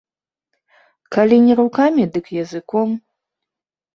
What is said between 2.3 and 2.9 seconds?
языком.